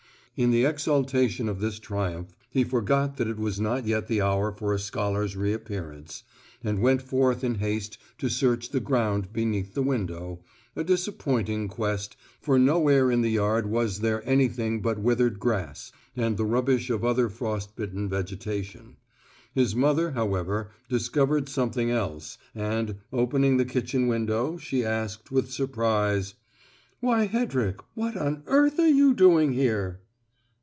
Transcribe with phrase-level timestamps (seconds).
[0.37, 4.51] In the exaltation of this triumph, he forgot that it was not yet the hour
[4.51, 6.23] for a scholar's reappearance,
[6.63, 10.39] and went forth in haste to search the ground beneath the window
[10.75, 16.37] a disappointing quest, for nowhere in the yard was there anything but withered grass, and
[16.37, 18.95] the rubbish of other frost bitten vegetation.
[19.53, 26.33] His mother, however, discovered something else, and, opening the kitchen window, she asked, with surprise:
[26.99, 29.99] "Why, Hedrick, what on earth are you doing here?"